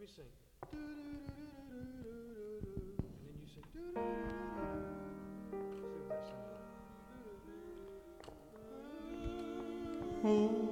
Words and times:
Let 0.00 0.08
me 0.08 0.14
sing. 0.16 0.32
And 0.72 0.78
then 3.26 3.36
you 3.38 3.46
sing. 3.52 3.68
See 5.74 5.88
what 5.92 6.08
that 6.08 6.22
sounds 6.24 6.48
like. 6.48 6.64
Oh. 10.24 10.69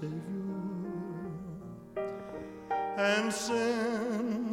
Savior, 0.00 0.22
and 2.96 3.32
since 3.32 4.47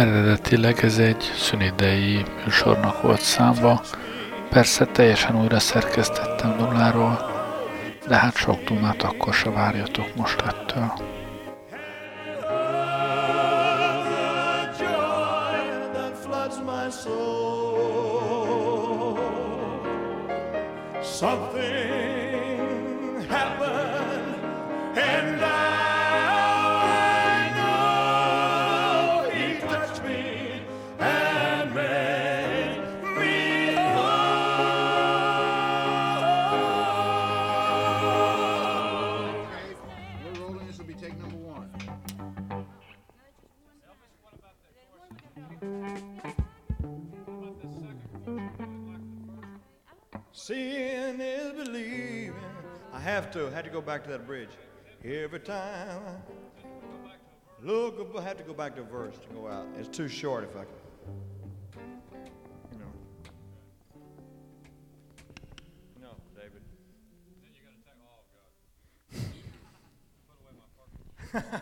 Eredetileg 0.00 0.84
ez 0.84 0.98
egy 0.98 1.32
szünidei 1.36 2.24
műsornak 2.44 3.02
volt 3.02 3.20
számva, 3.20 3.80
persze 4.50 4.84
teljesen 4.84 5.40
újra 5.40 5.58
szerkesztettem 5.58 6.54
nulláról, 6.58 7.30
de 8.08 8.16
hát 8.16 8.36
sok 8.36 8.64
dumát 8.64 9.02
akkor 9.02 9.34
se 9.34 9.50
várjatok 9.50 10.16
most 10.16 10.40
ettől. 10.40 10.92
Too 60.00 60.08
short 60.08 60.44
if 60.44 60.56
I 60.56 60.64
can. 60.64 60.72
You 62.72 62.78
know. 62.78 62.92
No, 66.00 66.16
David. 66.34 66.62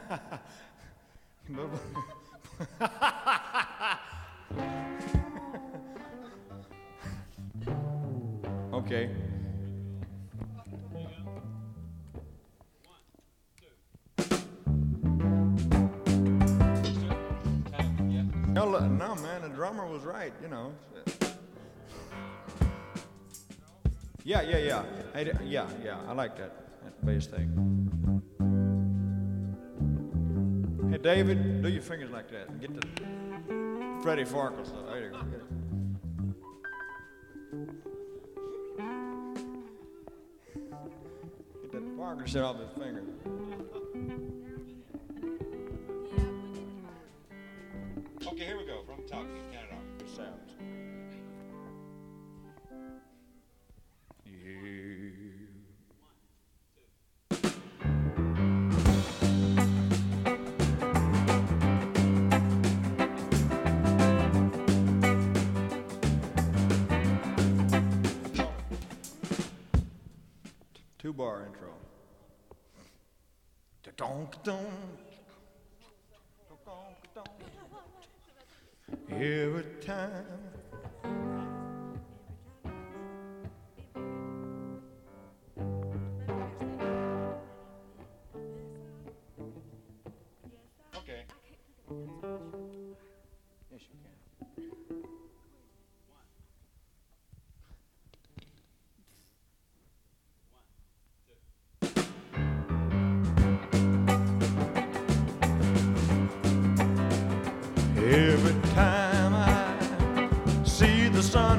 okay. 8.73 9.11
No, 18.59 18.67
no, 18.89 19.15
man, 19.15 19.43
the 19.43 19.49
drummer 19.51 19.87
was 19.87 20.03
right, 20.03 20.33
you 20.43 20.49
know. 20.49 20.73
Yeah, 24.25 24.43
yeah, 24.43 24.59
yeah. 24.59 24.83
I 25.15 25.21
yeah, 25.45 25.69
yeah, 25.81 25.99
I 26.09 26.13
like 26.13 26.37
that, 26.39 26.83
that 26.83 27.07
bass 27.07 27.27
thing. 27.29 27.49
Hey, 30.91 30.99
David, 30.99 31.63
do 31.63 31.69
your 31.69 31.83
fingers 31.83 32.11
like 32.11 32.33
that 32.33 32.49
and 32.49 32.61
get 32.61 32.75
the 32.75 32.83
Freddie 34.03 34.25
Farkle 34.25 34.67
stuff. 34.67 34.87
There 34.87 35.05
you 35.05 35.11
go. 35.11 35.19
Get 35.19 35.35
it. 35.35 35.47
Get 41.63 41.73
that 41.73 41.97
Farkle 41.97 42.27
shit 42.27 42.43
off 42.43 42.59
his 42.59 42.73
finger. 42.73 43.05
Every 79.11 79.65
time. 79.81 80.58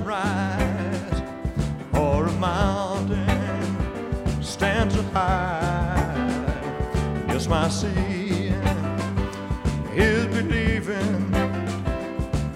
Rise 0.09 1.21
or 1.93 2.25
a 2.27 2.31
mountain 2.33 3.27
stands 4.41 4.95
so 4.95 5.01
high. 5.13 6.15
Yes, 7.27 7.47
my 7.47 7.69
seeing 7.69 8.53
is 9.93 10.25
believing. 10.27 11.35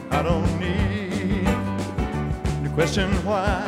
I 0.10 0.24
don't 0.24 0.60
need 0.60 1.46
to 2.64 2.70
question 2.74 3.10
why. 3.26 3.62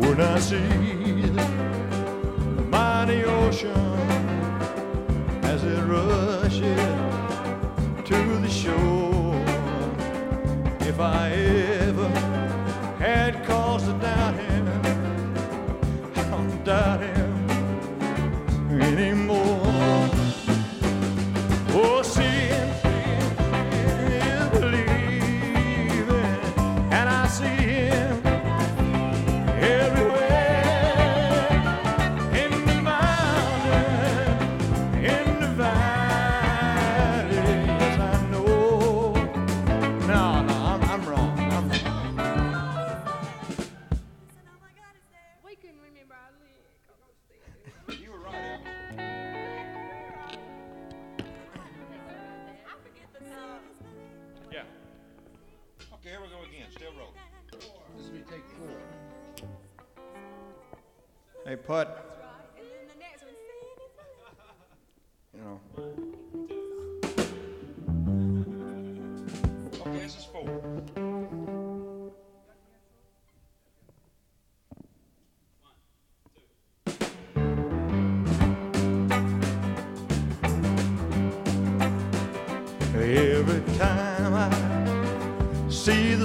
When 0.00 0.20
I 0.20 0.38
see 0.38 1.22
the 1.36 2.62
mighty 2.68 3.24
ocean 3.24 4.00
as 5.42 5.64
it 5.64 5.82
rushes 5.84 7.05
if 10.96 11.02
I 11.02 11.28
ever 11.28 12.08
had 12.98 13.44
cause 13.44 13.84
to 13.84 13.92
doubt 13.98 14.34
him, 14.34 14.66
I 16.14 16.22
don't 16.30 16.64
doubt 16.64 17.02
him 17.02 18.80
anymore. 18.80 19.55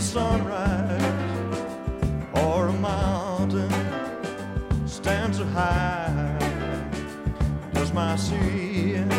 The 0.02 0.08
sunrise 0.08 1.58
or 2.34 2.70
a 2.70 2.74
mountain 2.74 3.70
stands 4.88 5.38
so 5.38 5.46
high, 5.46 6.38
does 7.74 7.94
my 7.94 8.16
seeing 8.16 9.12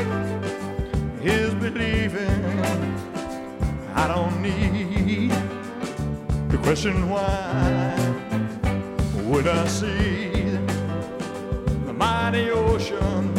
is 1.23 1.55
believing. 1.55 2.45
I 3.95 4.09
don't 4.09 4.43
need 4.43 5.31
to 6.51 6.59
question 6.59 7.09
why. 7.09 7.95
Would 9.29 9.47
I 9.47 9.67
see 9.69 10.31
the 11.87 11.93
mighty 11.93 12.51
ocean 12.51 13.33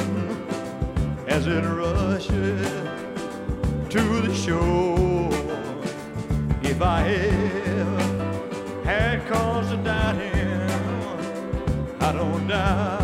as 1.27 1.47
it 1.47 1.65
rushes 1.65 2.71
to 3.89 4.01
the 4.21 4.33
shore? 4.33 5.02
If 6.75 6.81
I 6.81 7.07
ever 7.07 8.01
had 8.83 9.27
cause 9.27 9.69
to 9.69 9.77
doubt 9.77 10.15
him, 10.15 11.97
I 11.99 12.11
don't 12.11 12.47
doubt 12.47 13.02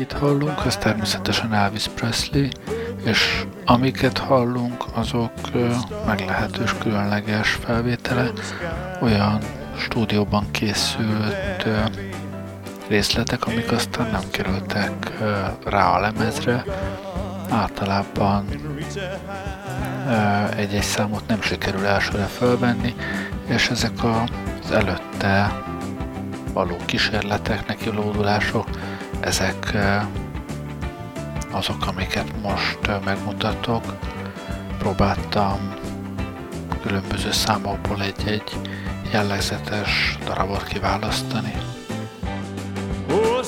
Akit 0.00 0.18
hallunk, 0.18 0.66
az 0.66 0.76
természetesen 0.76 1.54
Elvis 1.54 1.88
Presley, 1.94 2.48
és 3.04 3.44
amiket 3.64 4.18
hallunk, 4.18 4.84
azok 4.94 5.32
meglehetős 6.06 6.74
különleges 6.78 7.50
felvétele, 7.50 8.30
olyan 9.00 9.38
stúdióban 9.76 10.50
készült 10.50 11.66
részletek, 12.88 13.46
amik 13.46 13.72
aztán 13.72 14.10
nem 14.10 14.30
kerültek 14.30 15.18
rá 15.64 15.90
a 15.90 16.00
lemezre. 16.00 16.64
Általában 17.50 18.44
egy-egy 20.56 20.82
számot 20.82 21.26
nem 21.26 21.42
sikerül 21.42 21.86
elsőre 21.86 22.24
felvenni, 22.24 22.94
és 23.46 23.68
ezek 23.68 24.04
az 24.04 24.70
előtte 24.70 25.62
való 26.52 26.76
kísérletek, 26.84 27.66
neki 27.66 27.90
lódulások, 27.90 28.66
ezek 29.20 29.76
azok, 31.50 31.86
amiket 31.86 32.42
most 32.42 32.78
megmutatok. 33.04 33.84
Próbáltam 34.78 35.74
különböző 36.82 37.32
számokból 37.32 38.02
egy-egy 38.02 38.56
jellegzetes 39.12 40.18
darabot 40.24 40.64
kiválasztani. 40.64 41.52
Oh, 43.10 43.42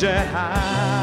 can 0.00 0.26
high. 0.28 0.99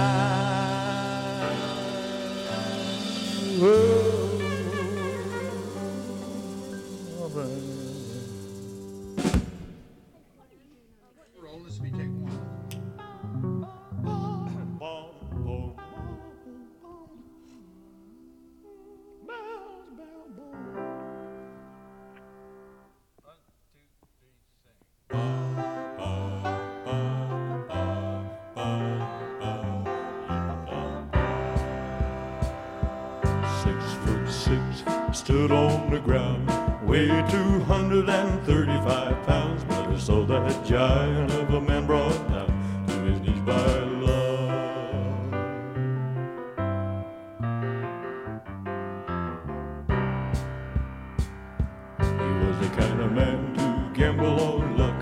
kind 52.78 53.02
of 53.02 53.12
man 53.12 53.54
to 53.56 53.92
gamble 54.00 54.40
on 54.40 54.78
luck. 54.78 55.00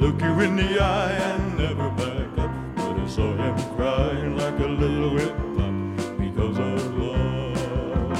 Look 0.00 0.20
you 0.22 0.40
in 0.40 0.56
the 0.56 0.80
eye 0.80 1.12
and 1.12 1.58
never 1.58 1.90
back 1.90 2.38
up. 2.38 2.50
But 2.76 2.98
I 2.98 3.06
saw 3.06 3.34
him 3.36 3.56
crying 3.76 4.36
like 4.36 4.58
a 4.58 4.66
little 4.66 5.14
whip 5.14 5.38
up 5.66 6.18
because 6.18 6.58
of 6.58 6.96
love. 6.96 8.16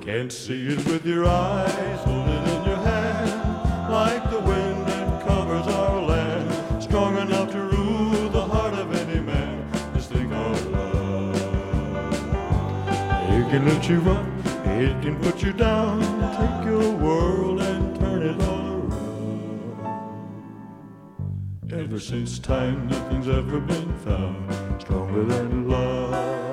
Can't 0.00 0.32
see 0.32 0.68
it 0.68 0.84
with 0.86 1.04
your 1.04 1.26
eyes, 1.26 2.00
hold 2.04 2.28
it 2.28 2.48
in 2.54 2.64
your 2.64 2.76
hand 2.76 3.90
like 3.90 4.30
the 4.30 4.40
wind 4.40 4.86
that 4.86 5.26
covers 5.26 5.66
our 5.66 6.00
land. 6.02 6.82
Strong 6.82 7.18
enough 7.18 7.50
to 7.52 7.60
rule 7.60 8.28
the 8.28 8.42
heart 8.42 8.74
of 8.74 8.94
any 8.94 9.20
man. 9.20 9.66
This 9.92 10.06
thing 10.06 10.30
called 10.30 10.58
oh, 10.66 10.70
love. 10.70 11.34
It 13.36 13.50
can 13.50 13.64
lift 13.64 13.88
you 13.88 14.00
up, 14.10 14.26
it 14.66 15.02
can 15.02 15.16
put 15.20 15.42
you 15.42 15.52
down, 15.52 16.00
take 16.38 16.64
your 16.66 16.92
world. 16.92 17.43
Ever 21.84 22.00
since 22.00 22.38
time, 22.38 22.88
nothing's 22.88 23.28
ever 23.28 23.60
been 23.60 23.92
found 23.98 24.80
stronger 24.80 25.22
than 25.22 25.68
love. 25.68 26.43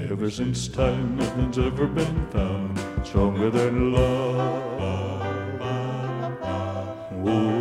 Ever 0.00 0.30
since 0.30 0.68
time, 0.68 1.16
nothing's 1.16 1.58
ever 1.58 1.86
been 1.86 2.26
found 2.30 2.78
stronger 3.04 3.50
than 3.50 3.92
love. 3.92 4.78
Whoa. 7.10 7.57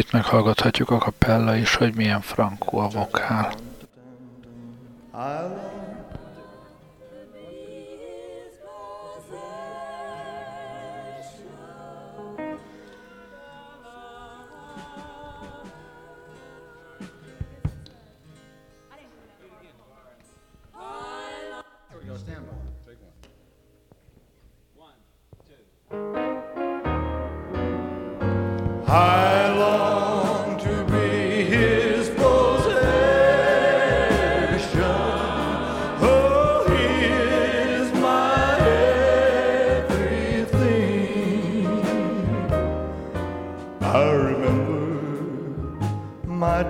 kicsit 0.00 0.12
meghallgathatjuk 0.12 0.90
a 0.90 0.98
kapella 0.98 1.56
is, 1.56 1.74
hogy 1.74 1.94
milyen 1.94 2.20
frankó 2.20 2.78
a 2.78 2.88
vokál. 2.88 3.52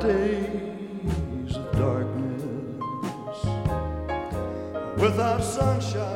days 0.01 1.57
of 1.57 1.73
darkness 1.73 2.43
without 4.99 5.43
sunshine. 5.43 6.10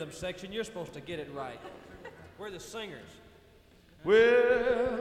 rhythm 0.00 0.14
section. 0.14 0.50
You're 0.50 0.64
supposed 0.64 0.94
to 0.94 1.00
get 1.02 1.18
it 1.18 1.28
right. 1.34 1.60
We're 2.38 2.50
the 2.50 2.58
singers. 2.58 3.10
Well, 4.02 4.98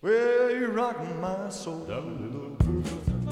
well, 0.00 0.50
you 0.50 0.66
rock 0.66 0.98
my 1.20 1.48
soul 1.50 1.84
down 1.84 2.18
in 2.18 2.32
the 2.32 2.64
bosom. 2.64 3.28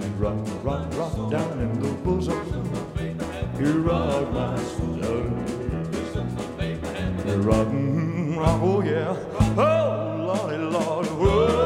You 0.00 0.08
rock, 0.22 0.36
rock, 0.62 0.86
rock 0.94 1.30
down 1.32 1.58
in 1.58 1.80
the 1.80 1.92
bosom. 2.04 2.40
You 3.58 3.82
rock 3.82 4.32
my 4.32 4.56
soul 4.62 4.96
down. 4.98 5.44
You 7.26 7.36
rock, 7.38 7.66
rock, 8.38 8.60
oh 8.62 8.82
yeah. 8.84 9.16
Oh, 9.58 10.26
lordy, 10.28 10.58
lord, 10.58 11.06
whoa. 11.06 11.61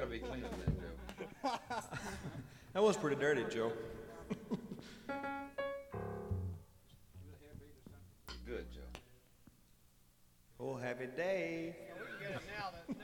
got 0.00 0.06
to 0.06 0.12
be 0.12 0.18
that, 0.18 0.80
Joe. 1.42 1.58
that 2.72 2.82
was 2.82 2.96
pretty 2.96 3.16
dirty, 3.16 3.44
Joe. 3.50 3.70
Good, 8.46 8.64
Joe. 8.72 8.80
Oh, 10.58 10.76
happy 10.76 11.06
day. 11.14 11.76
Help 12.16 12.30
me 12.88 12.96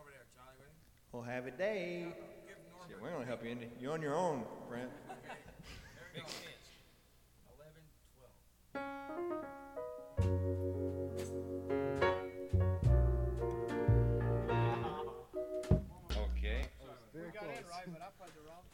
over 0.00 0.10
there, 0.12 0.26
Johnny. 0.36 0.62
Oh, 1.12 1.22
happy 1.22 1.50
day. 1.58 2.06
Yeah, 2.46 2.94
we're 3.02 3.10
going 3.10 3.22
to 3.22 3.26
help 3.26 3.44
you. 3.44 3.56
You're 3.80 3.94
on 3.94 4.02
your 4.02 4.14
own, 4.14 4.44
Brent. 4.68 4.90
Okay. 5.10 6.22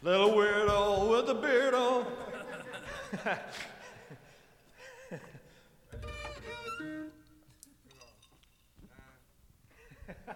Little 0.04 0.30
weirdo 0.30 1.08
with 1.10 1.30
a 1.30 1.34
beard 1.34 1.74
on. 1.74 2.04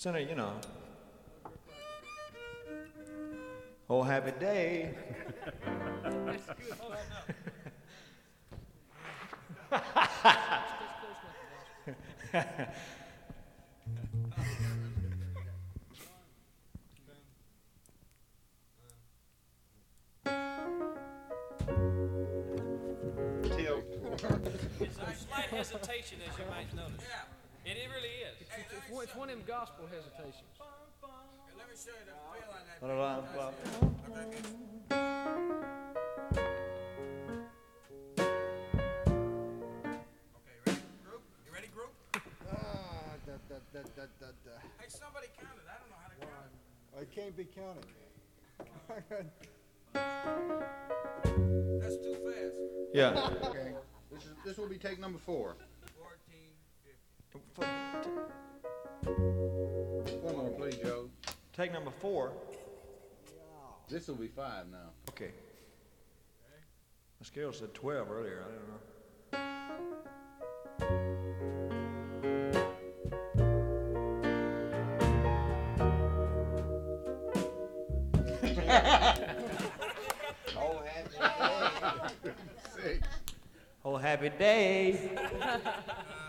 Center, 0.00 0.20
you 0.20 0.34
know. 0.34 0.54
Oh, 3.90 4.02
happy 4.02 4.32
day. 4.40 4.94
Till 23.42 23.82
a 24.80 25.14
slight 25.14 25.50
hesitation, 25.50 26.20
as 26.26 26.38
you 26.38 26.44
might 26.48 26.74
notice. 26.74 27.04
And 27.04 27.39
it 27.66 27.88
really 27.94 28.08
is. 28.24 28.40
It's, 28.40 28.50
it's, 28.72 28.90
one, 28.90 29.04
it's 29.04 29.14
one 29.14 29.28
of 29.30 29.36
them 29.36 29.44
gospel 29.46 29.86
hesitations. 29.86 30.58
Let 31.56 31.68
me 31.68 31.74
show 31.76 31.92
you 31.92 32.04
the 32.06 32.12
feel 32.34 32.52
that. 32.52 32.80
Blah, 32.80 32.94
blah, 32.96 33.20
blah. 33.34 33.52
Okay, 40.36 40.56
ready, 40.66 40.80
group? 41.04 41.22
You 41.46 41.52
ready, 41.52 41.68
group? 41.74 41.92
Ah, 42.50 43.16
da, 43.26 43.34
da, 43.48 43.56
da, 43.72 43.80
da, 43.96 44.04
da, 44.20 44.26
da. 44.44 44.54
Hey, 44.78 44.88
somebody 44.88 45.28
count 45.38 45.56
it. 45.56 45.66
I 45.68 45.70
don't 45.78 45.90
know 45.90 46.00
how 46.00 46.08
to 46.08 46.16
count 46.20 46.46
it. 46.48 46.52
I 46.98 47.04
can't 47.14 47.36
be 47.36 47.44
counting. 47.44 47.88
That's 51.80 51.96
too 51.96 52.16
fast. 52.24 52.56
Yeah. 52.92 53.48
Okay, 53.48 53.70
this 54.12 54.24
is, 54.24 54.32
this 54.44 54.56
will 54.58 54.68
be 54.68 54.78
take 54.78 54.98
number 54.98 55.18
four. 55.18 55.56
14, 57.30 57.70
15. 59.04 59.14
one 60.22 60.36
more, 60.36 60.50
please, 60.50 60.76
Joe. 60.76 61.08
Take 61.52 61.72
number 61.72 61.90
four. 62.00 62.32
This 63.88 64.08
will 64.08 64.14
be 64.16 64.28
five 64.28 64.66
now. 64.70 64.90
Okay. 65.10 65.30
The 67.18 67.24
scale 67.24 67.52
said 67.52 67.74
12 67.74 68.10
earlier. 68.10 68.44
I 68.44 68.50
don't 68.50 68.68
know. 68.68 68.76
Oh, 80.56 80.82
happy 80.86 82.30
Six. 82.74 83.08
Oh, 83.84 83.96
happy 83.96 84.30
day. 84.30 85.10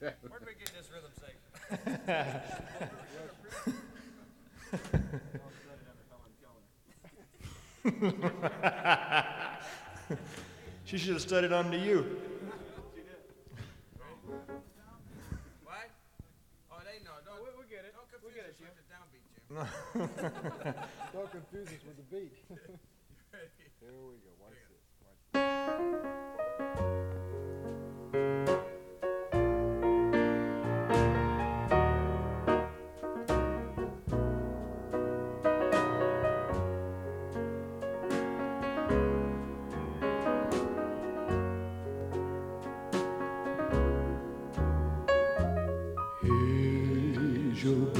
Thirty-seven. 0.00 0.30
Where 0.30 0.40
did 0.40 0.48
we 0.48 0.54
get 0.54 0.72
this 0.74 0.90
rhythm 0.90 1.12
section? 1.20 1.40
She 10.90 10.98
should 10.98 11.12
have 11.12 11.22
studied 11.22 11.52
under 11.52 11.76
you. 11.78 12.16
What? 15.62 15.90
Oh, 16.72 16.80
they 16.82 16.98
know. 17.04 17.14
Don't, 17.24 17.38
We, 17.44 17.50
we 17.62 17.70
get 17.70 17.84
it. 17.84 17.94
don't 17.94 18.10
confuse 18.10 18.42
us 18.42 18.58
it, 18.58 18.66
with 18.66 18.74
the 18.74 18.86
downbeat, 18.90 19.22
Jim. 19.30 20.74
Don't 21.12 21.30
confuse 21.30 21.68
us 21.68 21.84
with 21.86 21.96
the 21.96 22.02
beat. 22.10 22.34
Here 22.50 22.66
we 23.86 24.18
go, 24.18 24.34
watch 24.42 24.58
this. 24.66 24.82
Watch 25.06 26.84
Is 26.84 26.89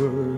your 0.01 0.30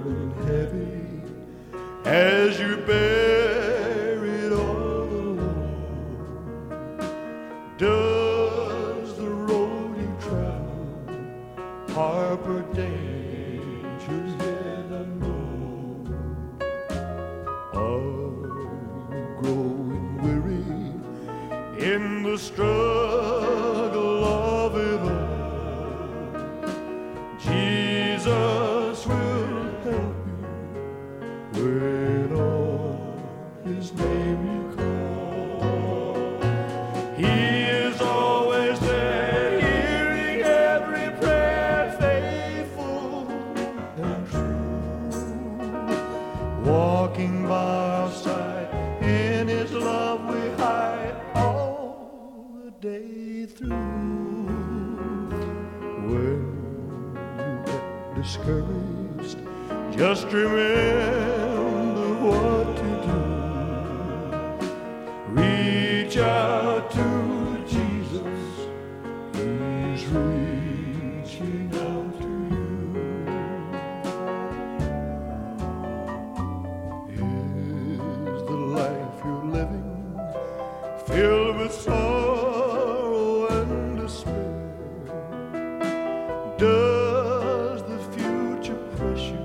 Does 86.62 87.83
the 87.83 87.98
future 88.16 88.79
press 88.96 89.18
you 89.18 89.42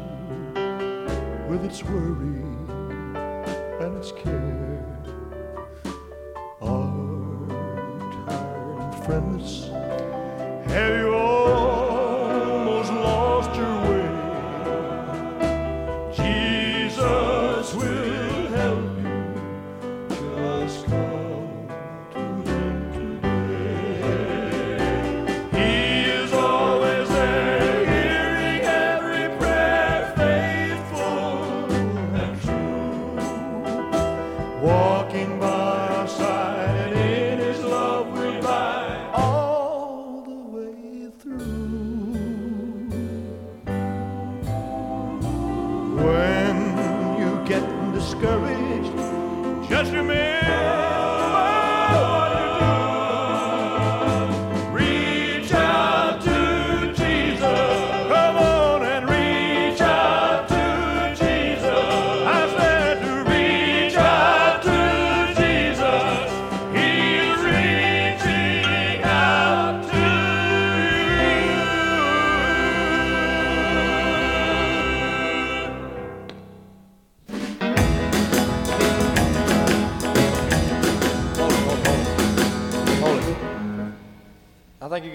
with 1.50 1.66
its 1.66 1.84
worry 1.84 2.44
and 3.82 3.98
its 3.98 4.12
care? 4.12 4.37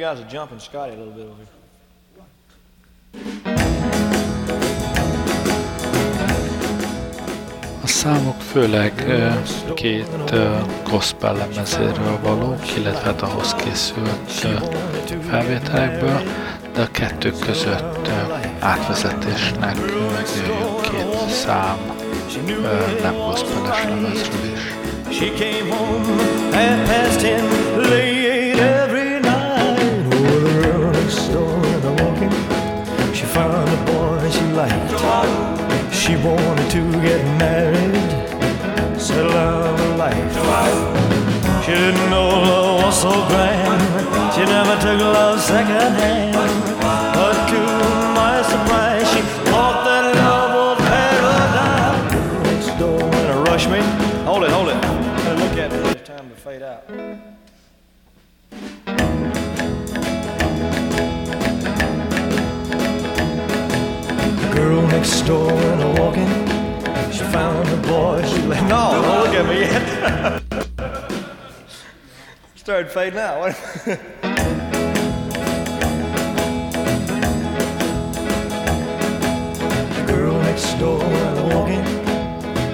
Guys 0.02 0.18
are 0.18 0.28
jumping 0.28 0.58
Scotty 0.58 0.94
a 0.94 0.96
little 0.96 1.12
bit 1.12 1.26
over 1.26 1.36
here. 1.36 1.62
A 7.82 7.86
számok 7.86 8.40
főleg 8.40 9.04
két 9.74 10.34
gospel 10.90 11.34
lemezéről 11.36 12.18
valók, 12.22 12.76
illetve 12.76 13.00
hát 13.00 13.22
ahhoz 13.22 13.54
készült 13.54 14.30
felvételekből, 15.28 16.20
de 16.74 16.82
a 16.82 16.90
kettő 16.90 17.30
között 17.30 18.08
átvezetésnek 18.58 19.76
ö, 19.76 19.86
jön 20.46 20.80
két 20.82 21.28
szám 21.28 21.78
nem 23.02 23.14
gospeles 23.14 23.84
lemezről 23.84 24.52
is. 24.52 24.60
She 25.16 25.26
came 25.26 25.74
home 25.74 26.04
half 26.52 26.88
past 26.88 27.20
ten, 27.20 27.44
late 27.76 28.91
She 36.12 36.18
wanted 36.18 36.70
to 36.72 36.92
get 37.00 37.24
married, 37.38 39.00
settle 39.00 39.32
down 39.32 39.80
in 39.80 39.96
life. 39.96 41.64
She 41.64 41.72
didn't 41.72 42.10
know 42.10 42.28
love 42.28 42.84
was 42.84 43.00
so 43.00 43.12
grand. 43.28 44.34
She 44.34 44.44
never 44.44 44.76
took 44.82 45.00
love 45.00 45.40
second 45.40 45.94
hand. 45.94 46.81
Next 65.02 65.22
door 65.22 65.50
in 65.50 65.80
a 65.80 66.00
walking. 66.00 66.28
She 67.10 67.24
found 67.34 67.68
a 67.68 67.76
boy 67.88 68.22
she 68.24 68.40
liked. 68.50 68.62
No, 68.68 68.92
don't 68.92 69.24
look 69.24 69.34
at 69.34 69.46
me 69.48 69.58
yet. 69.62 69.84
Started 72.54 72.88
fading 72.92 73.18
out. 73.18 73.52
The 79.96 80.04
girl 80.06 80.40
next 80.42 80.74
door 80.78 81.02
in 81.02 81.38
a 81.38 81.46
walking. 81.52 81.84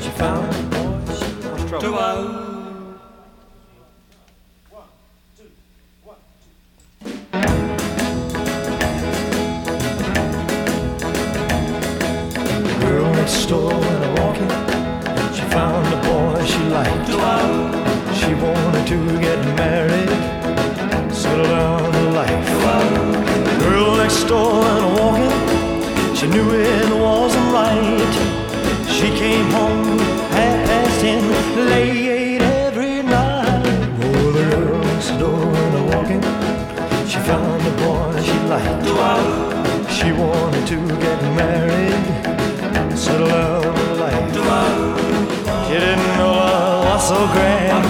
She 0.03 0.11
found 0.11 0.55
a 0.55 0.63
boy 0.69 1.15
she 1.15 1.25
liked. 1.49 1.69
trouble? 1.69 2.38
To 40.67 40.77
get 40.99 41.21
married, 41.39 42.97
settle 42.97 43.29
down 43.29 43.63
in 43.65 43.99
life. 44.01 45.69
She 45.69 45.75
didn't 45.75 46.17
know 46.19 46.33
love 46.33 46.85
was 46.99 47.09
so 47.09 47.19
grand. 47.33 47.85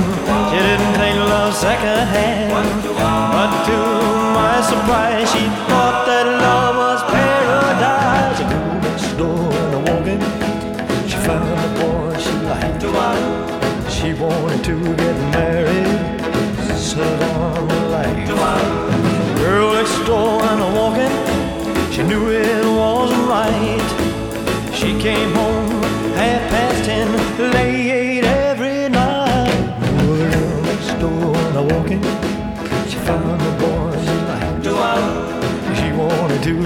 She 0.50 0.58
didn't 0.58 0.92
think 1.00 1.16
love 1.16 1.54
second 1.54 2.08
hand. 2.12 2.52
But 2.52 3.50
to 3.68 3.78
my 4.36 4.60
surprise, 4.60 5.30
she 5.32 5.44
thought 5.68 5.87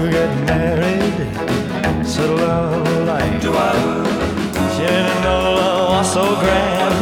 get 0.09 0.31
married, 0.45 1.17
settle 2.05 2.37
down 2.37 2.87
in 2.87 3.05
life. 3.05 3.41
She 4.73 4.81
didn't 4.81 5.21
know 5.23 5.55
love 5.55 5.89
was 5.89 6.13
so 6.13 6.25
grand. 6.41 6.95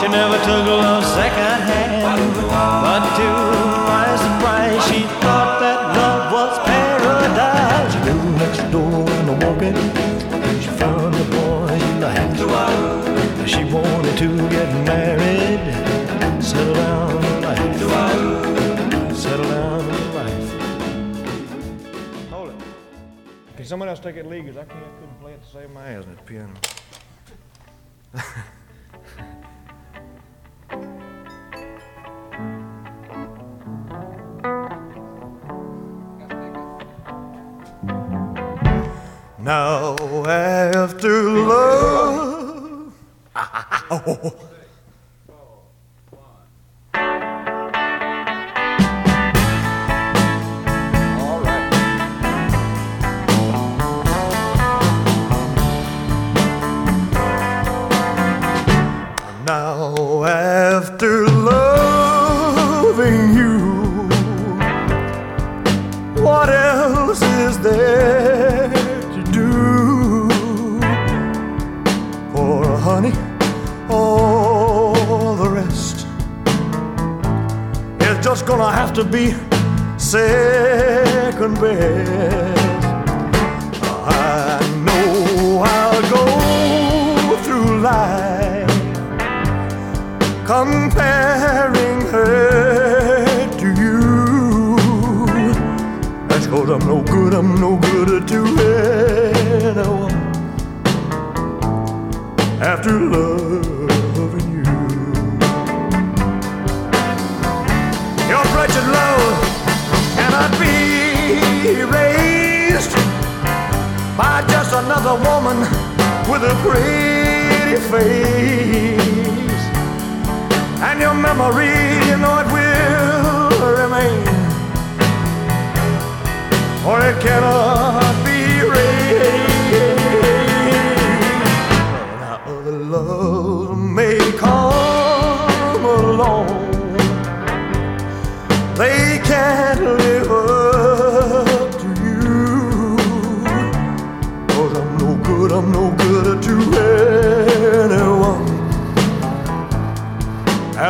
She 0.00 0.08
never 0.08 0.38
took 0.38 0.66
love 0.66 1.04
second 1.04 1.60
hand. 1.68 2.34
But 2.84 3.02
to 3.18 3.28
my 3.92 4.08
surprise, 4.24 4.82
she 4.88 5.00
thought 5.22 5.60
that 5.64 5.80
love 5.98 6.24
was 6.32 6.54
paradise. 6.68 7.92
She 7.92 7.98
grew 8.04 8.24
next 8.42 8.62
door 8.70 9.04
in 9.18 9.26
the 9.30 9.36
walking. 9.44 9.78
She 10.62 10.70
found 10.80 11.14
a 11.14 11.26
boy 11.34 11.78
she 11.78 11.92
liked. 12.04 12.36
She 13.48 13.62
wanted 13.64 14.16
to 14.18 14.28
get 14.48 14.70
married, 14.84 15.62
settle 16.42 16.74
down 16.74 17.25
someone 23.66 23.88
else 23.88 24.00
take 24.00 24.16
it 24.16 24.26
lead? 24.26 24.46
Because 24.46 24.56
I 24.56 24.64
can't, 24.64 25.00
couldn't 25.00 25.20
play 25.20 25.32
it 25.32 25.42
to 25.42 25.50
save 25.50 25.70
my 25.70 25.88
ass 25.90 26.04
on 26.04 26.16
the 26.16 26.22
piano. 26.22 26.52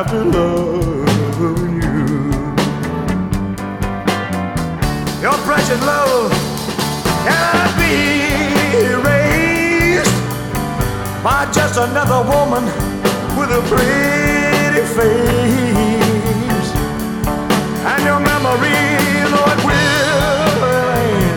to 0.09 0.23
love 0.23 1.59
you. 1.83 2.31
Your 5.21 5.37
precious 5.45 5.81
love 5.85 6.31
cannot 7.27 7.71
be 7.77 7.95
erased 8.93 10.17
by 11.25 11.51
just 11.53 11.77
another 11.77 12.23
woman 12.31 12.65
with 13.37 13.51
a 13.51 13.63
pretty 13.67 14.85
face. 14.95 16.71
And 17.91 18.03
your 18.05 18.21
memory, 18.21 18.81
though 19.33 19.53
it 19.55 19.61
will 19.67 20.61
remain, 20.63 21.35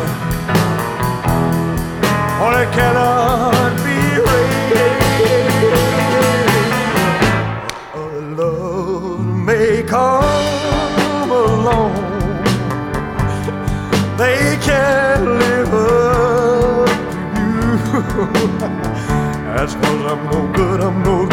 it 2.62 2.72
cannot. 2.74 3.19
That's 18.20 19.76
cause 19.76 20.12
I'm 20.12 20.26
no 20.30 20.52
good, 20.52 20.82
I'm 20.82 21.04
no 21.04 21.29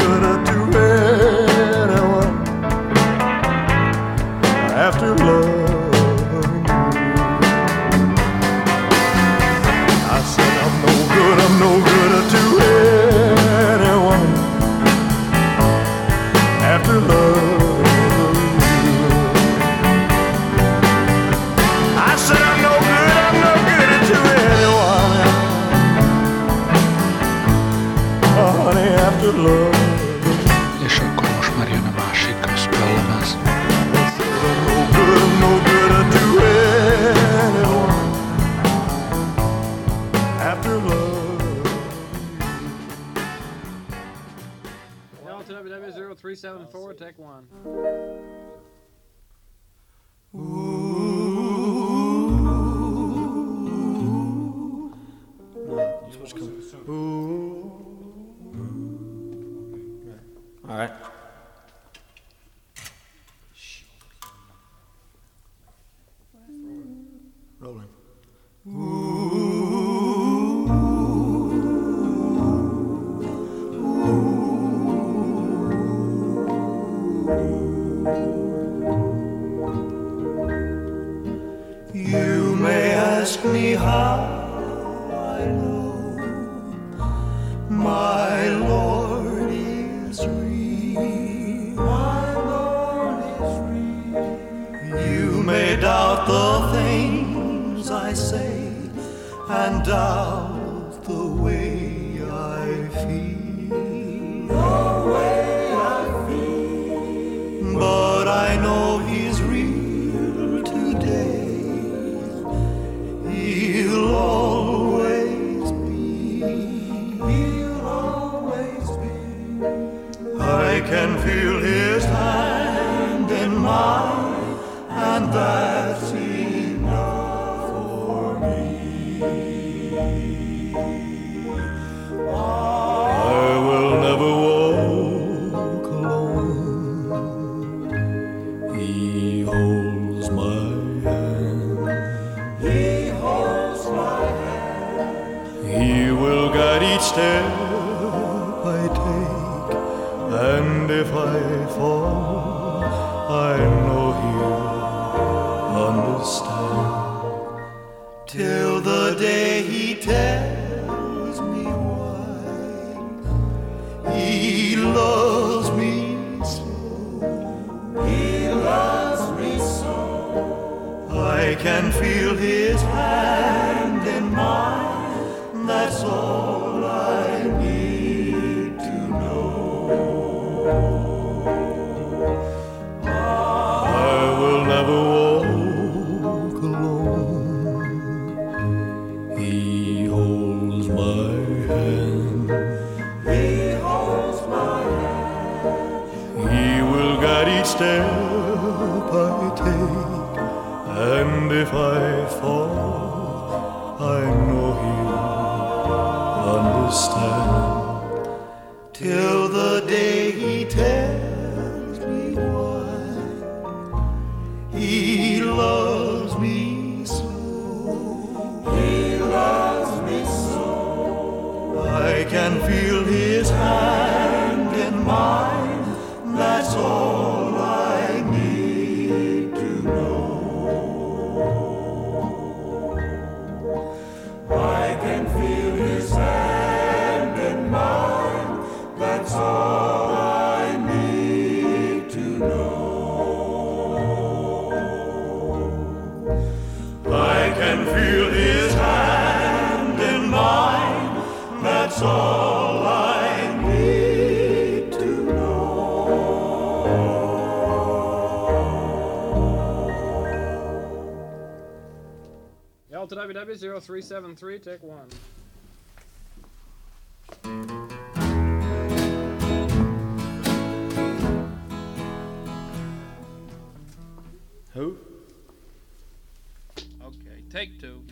take 277.57 277.81
two. 277.81 278.02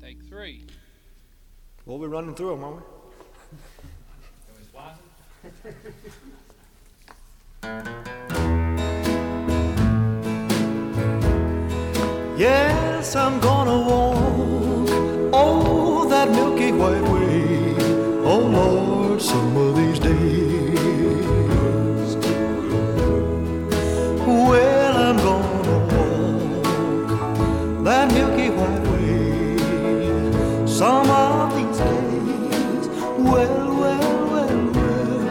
Take 0.00 0.22
three. 0.28 0.64
We'll 1.86 1.98
be 1.98 2.06
running 2.06 2.36
through 2.36 2.50
them, 2.50 2.60
won't 2.60 2.76
we? 2.76 2.82
Yes, 12.36 13.16
I'm 13.16 13.40
gonna 13.40 13.88
walk 13.88 14.07
some 19.28 19.56
of 19.58 19.76
these 19.76 19.98
days. 19.98 20.78
Well, 24.26 24.96
I'm 25.06 25.16
gonna 25.26 25.58
walk 25.68 25.90
that 27.84 28.06
milky 28.14 28.48
white 28.58 28.84
way. 28.92 29.58
Some 30.66 31.08
of 31.10 31.54
these 31.56 31.78
days. 31.78 32.84
Well, 33.30 33.66
well, 33.82 34.12
well, 34.32 34.58
well. 34.78 35.22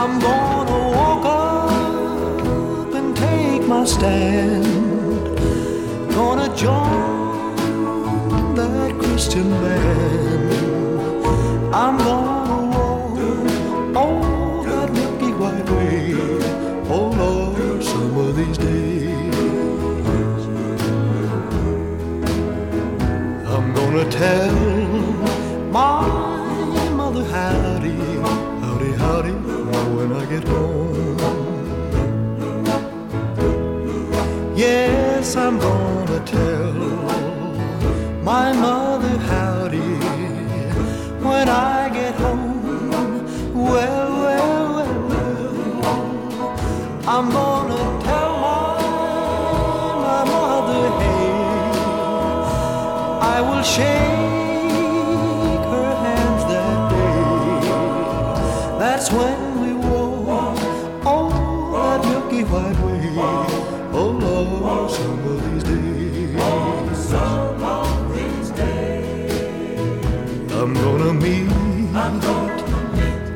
I'm 0.00 0.12
gonna 0.28 0.80
walk 0.98 1.24
up 1.26 2.90
and 2.98 3.08
take 3.16 3.62
my 3.68 3.84
stand 3.84 4.64
gonna 6.14 6.48
join 6.56 7.54
that 8.54 8.90
Christian 8.98 9.48
band. 9.62 10.52
I'm 11.74 11.98
gonna 11.98 12.25
tell 24.18 24.54
my 25.70 26.08
mother 27.00 27.24
howdy, 27.24 27.96
howdy, 28.62 28.92
howdy, 29.02 29.32
when 29.96 30.10
I 30.12 30.24
get 30.32 30.44
home. 30.48 31.18
Yes, 34.56 35.36
I'm 35.36 35.58
gonna 35.58 36.20
tell 36.24 36.72
my 38.22 38.52
mother 38.54 38.95
will 53.56 53.62
shake 53.62 53.86
her 55.72 55.90
hands 56.04 56.42
that 56.50 56.78
day. 56.92 57.60
That's 58.78 59.10
when 59.10 59.38
we 59.62 59.72
walk 59.72 60.60
on 61.06 61.30
that 61.72 62.00
milky 62.04 62.42
white 62.44 62.78
way. 62.84 63.00
Oh 63.98 64.10
Lord, 64.24 64.90
some 64.90 65.20
of 65.32 65.38
these 65.44 65.64
days. 65.64 66.36
some 67.10 67.62
of 67.62 68.14
these 68.14 68.50
days. 68.50 70.52
I'm 70.52 70.74
gonna 70.74 71.12
meet. 71.14 71.48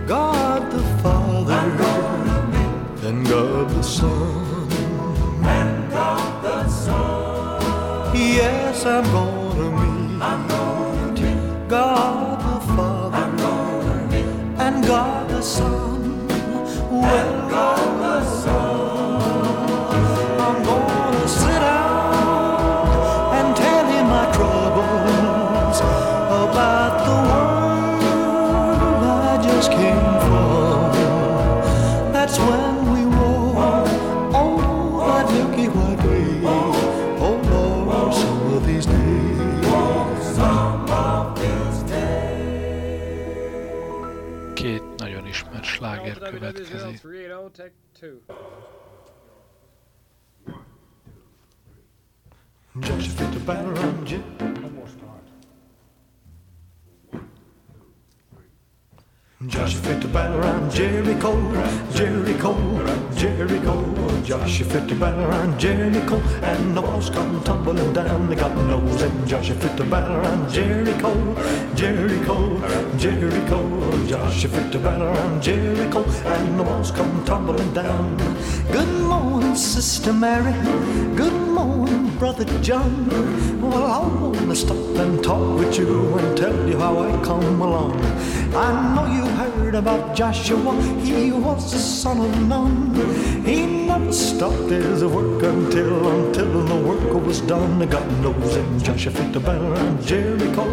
God 0.07 0.71
the 0.71 0.83
Father. 1.03 1.63
And 3.09 3.27
God 3.27 3.71
the 3.71 3.83
Son. 3.83 4.69
And 5.43 5.91
God 5.91 6.43
the 6.45 6.69
Son. 6.69 8.15
Yes, 8.15 8.85
I'm 8.85 9.05
gonna 9.05 9.30
www.380 46.33 47.45
he... 47.45 47.51
Tech 47.51 47.73
2. 47.95 48.23
Fit 52.83 53.33
the 53.33 53.41
battle 53.41 53.75
Joshua 59.61 59.81
fit 59.83 60.01
the 60.01 60.09
battle 60.09 60.39
around 60.39 60.73
Jericho, 60.73 61.33
Jericho, 61.93 62.55
Jericho. 63.15 64.23
Joshua 64.25 64.67
fit 64.67 64.89
the 64.89 64.95
battle 64.95 65.25
around 65.25 65.61
Jericho, 65.61 66.17
and 66.41 66.75
the 66.75 66.81
walls 66.81 67.11
come 67.11 67.43
tumbling 67.45 67.93
down. 67.93 68.31
They 68.31 68.37
got 68.37 68.57
nose 68.57 69.03
and 69.03 69.29
Joshua 69.29 69.55
fit 69.57 69.77
the 69.77 69.85
battle 69.85 70.17
around 70.17 70.51
Jericho, 70.51 71.13
Jericho, 71.75 72.97
Jericho. 72.97 74.07
Joshua 74.07 74.49
fit 74.49 74.73
the 74.73 74.79
battle 74.79 75.09
around 75.09 75.43
Jericho, 75.43 76.05
and 76.09 76.59
the 76.59 76.63
walls 76.63 76.91
come 76.91 77.23
tumbling 77.27 77.75
down. 77.75 78.17
Good 78.73 79.05
morning, 79.05 79.55
Sister 79.57 80.15
Mary. 80.15 80.55
Good 81.17 81.50
Brother 82.19 82.45
John. 82.61 83.09
Well, 83.61 83.85
I 83.85 83.99
want 83.99 84.51
to 84.51 84.57
stop 84.57 84.77
and 84.77 85.23
talk 85.23 85.59
with 85.59 85.79
you 85.79 86.19
and 86.19 86.37
tell 86.37 86.69
you 86.69 86.79
how 86.79 86.99
I 86.99 87.11
come 87.25 87.61
along. 87.61 88.01
I 88.55 88.95
know 88.95 89.07
you 89.07 89.25
heard 89.37 89.75
about 89.75 90.15
Joshua, 90.15 90.75
he 91.03 91.33
was 91.33 91.73
the 91.73 91.79
son 91.79 92.21
of 92.21 92.49
Nun. 92.49 92.95
He 93.45 93.67
never 93.87 94.13
stopped 94.13 94.71
his 94.71 95.05
work 95.05 95.43
until, 95.43 96.09
until 96.09 96.65
the 96.65 96.77
work 96.77 97.25
was 97.25 97.41
done. 97.43 97.79
God 97.89 98.11
knows 98.23 98.57
and 98.57 98.85
Joshua 98.85 99.13
fit 99.13 99.33
the 99.33 99.41
battle 99.41 99.73
around 99.73 100.05
Jericho, 100.05 100.67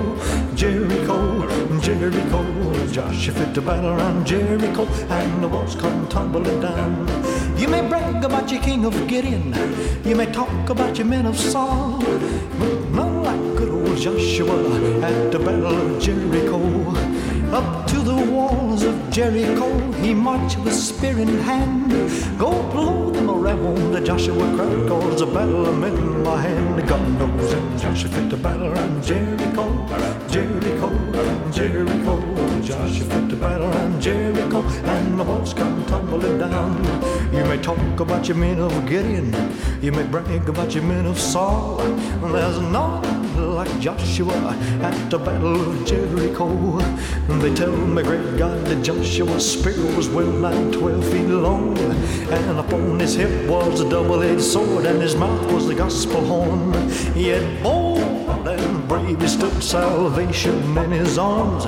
Jericho, 0.55 1.79
Jericho. 1.79 2.87
Joshua 2.91 3.33
fit 3.33 3.53
the 3.53 3.61
battle 3.61 3.91
around 3.91 4.25
Jericho, 4.25 4.85
and 5.09 5.43
the 5.43 5.47
walls 5.47 5.75
come 5.75 6.07
tumbling 6.07 6.59
down. 6.61 7.26
You 7.57 7.67
may 7.67 7.81
brag 7.87 8.23
about 8.23 8.51
your 8.51 8.61
king 8.61 8.85
of 8.85 9.07
Gideon, 9.07 9.53
you 10.05 10.15
may 10.15 10.31
talk 10.31 10.69
about 10.69 10.95
your 10.97 11.07
men 11.07 11.25
of 11.25 11.35
Saul, 11.35 11.99
but 11.99 12.73
none 12.91 13.23
like 13.23 13.57
good 13.57 13.69
old 13.69 13.97
Joshua 13.97 14.57
at 15.01 15.31
the 15.31 15.39
battle 15.39 15.65
of 15.65 15.99
Jericho. 15.99 16.59
Up 17.51 17.87
to 17.87 17.99
the 17.99 18.15
walls 18.31 18.83
of 18.83 18.95
Jericho, 19.09 19.67
he 19.93 20.13
marched 20.13 20.59
with 20.59 20.73
spear 20.73 21.17
in 21.17 21.39
hand. 21.39 21.89
Go 22.37 22.51
blow 22.71 23.09
them 23.09 23.29
around, 23.29 23.91
the 23.91 24.01
Joshua 24.01 24.55
cried, 24.55 24.87
cause 24.87 25.19
the 25.19 25.25
battle 25.25 25.67
in 25.67 26.23
my 26.23 26.39
hand. 26.39 26.87
God 26.87 27.01
knows 27.17 27.53
and 27.53 27.79
Joshua 27.79 28.09
fit 28.11 28.29
the 28.29 28.37
battle 28.37 28.67
around 28.67 29.03
Jericho, 29.03 29.65
Jericho, 30.29 31.51
Jericho. 31.51 32.36
Joshua 32.67 33.21
the 33.29 33.35
battle 33.37 33.69
around 33.69 34.01
Jericho, 34.01 34.61
and 34.61 35.17
the 35.17 35.23
walls 35.23 35.53
come 35.53 35.85
tumbling 35.85 36.37
down. 36.37 36.83
You 37.33 37.45
may 37.45 37.57
talk 37.61 37.97
about 37.97 38.27
your 38.27 38.35
men 38.35 38.59
of 38.59 38.73
Gideon, 38.85 39.33
you 39.81 39.93
may 39.93 40.03
brag 40.03 40.49
about 40.49 40.75
your 40.75 40.83
men 40.83 41.05
of 41.05 41.17
Saul. 41.17 41.77
There's 41.77 42.59
no 42.59 43.01
like 43.37 43.79
Joshua 43.79 44.53
at 44.81 45.09
the 45.09 45.17
battle 45.17 45.55
of 45.55 45.85
Jericho. 45.85 46.77
They 47.39 47.55
tell 47.55 47.71
me, 47.71 48.03
great 48.03 48.37
God, 48.37 48.65
that 48.65 48.83
Joshua's 48.83 49.49
spear 49.49 49.95
was 49.95 50.09
well 50.09 50.27
nigh 50.27 50.69
twelve 50.71 51.05
feet 51.05 51.29
long, 51.29 51.77
and 51.77 52.59
upon 52.59 52.99
his 52.99 53.13
hip 53.15 53.49
was 53.49 53.79
a 53.79 53.89
double-edged 53.89 54.41
sword, 54.41 54.85
and 54.85 55.01
his 55.01 55.15
mouth 55.15 55.49
was 55.53 55.67
the 55.67 55.75
gospel 55.75 56.19
horn. 56.25 56.73
Yet 57.15 57.63
and 58.47 58.87
brave, 58.87 59.21
he 59.21 59.27
stood 59.27 59.63
salvation 59.63 60.77
in 60.77 60.91
his 60.91 61.17
arms. 61.17 61.65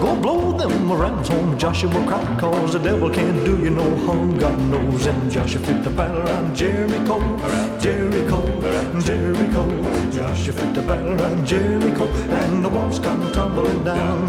Go 0.00 0.16
blow 0.16 0.52
them 0.52 0.92
rams 0.92 1.30
on 1.30 1.58
Joshua 1.58 1.90
cried, 2.06 2.38
cause 2.38 2.72
the 2.72 2.78
devil 2.78 3.10
can't 3.10 3.44
do 3.44 3.58
you 3.58 3.70
no 3.70 3.96
harm, 4.06 4.38
God 4.38 4.58
knows. 4.70 5.06
And 5.06 5.30
Joshua 5.30 5.60
fit 5.60 5.84
the 5.84 5.90
battle 5.90 6.18
around 6.18 6.56
Jericho, 6.56 7.18
Jericho, 7.78 8.40
Jericho. 9.00 10.10
Joshua 10.10 10.52
fit 10.52 10.74
the 10.74 10.82
battle 10.82 11.20
around 11.20 11.46
Jericho, 11.46 12.06
and 12.06 12.64
the 12.64 12.68
walls 12.68 12.98
come 12.98 13.32
tumbling 13.32 13.84
down. 13.84 14.26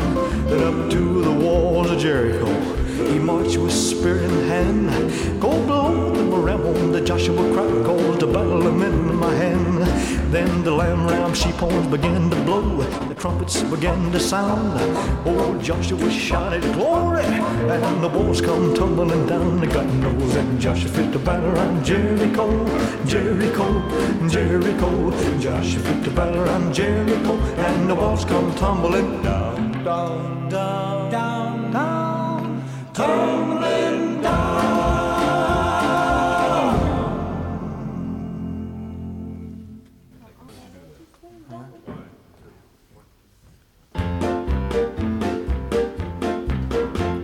Then 0.47 0.63
up 0.63 0.91
to 0.91 1.21
the 1.21 1.31
walls 1.31 1.91
of 1.91 1.99
Jericho. 1.99 2.74
He 3.11 3.19
marched 3.19 3.57
with 3.57 3.73
spear 3.73 4.17
in 4.17 4.47
hand. 4.47 5.41
Go 5.41 5.51
blow 5.65 6.15
the 6.15 6.35
on 6.63 6.91
the 6.91 7.01
Joshua 7.01 7.35
cried, 7.53 7.85
cause 7.85 8.17
the 8.19 8.27
battle 8.27 8.67
in 8.67 9.15
my 9.15 9.33
hand. 9.33 9.79
Then 10.31 10.63
the 10.63 10.71
lamb 10.71 11.07
ram 11.07 11.33
sheep 11.33 11.55
horns 11.55 11.87
began 11.87 12.29
to 12.29 12.35
blow, 12.43 12.81
the 13.07 13.15
trumpets 13.15 13.61
began 13.63 14.11
to 14.11 14.19
sound. 14.19 14.73
Oh, 15.25 15.57
Joshua 15.61 16.09
shouted 16.09 16.63
glory, 16.73 17.25
and 17.25 18.03
the 18.03 18.09
walls 18.09 18.41
come 18.41 18.73
tumbling 18.73 19.25
down. 19.27 19.61
God 19.69 19.93
knows, 19.95 20.35
and 20.35 20.59
Joshua 20.59 20.89
fit 20.89 21.11
the 21.11 21.19
battle 21.19 21.51
around 21.51 21.85
Jericho, 21.85 22.47
Jericho, 23.05 23.67
Jericho. 24.27 25.39
Joshua 25.39 25.81
fit 25.81 26.03
the 26.03 26.11
battle 26.11 26.41
around 26.41 26.73
Jericho, 26.73 27.33
and 27.67 27.89
the 27.89 27.95
walls 27.95 28.25
come 28.25 28.53
tumbling 28.55 29.21
down, 29.23 29.83
down, 29.83 30.49
down, 30.49 31.11
down, 31.11 31.24
tumbling 32.95 34.21
down. 34.21 34.69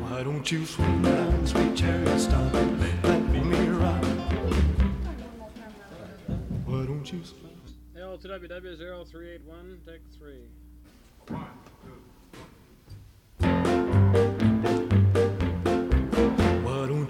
Why 0.01 0.23
don't 0.23 0.51
you 0.51 0.65
swing 0.65 1.01
down, 1.03 1.47
sweet 1.47 1.73
chariot, 1.77 2.19
stop 2.19 2.53
let 2.53 2.65
me 3.45 3.69
ride? 3.69 4.05
Why 6.65 6.85
don't 6.85 7.09
you 7.13 7.23
swing? 7.23 7.61
L2WW0381, 7.95 9.85
take 9.85 10.01
three. 10.17 10.49
Why 11.29 11.47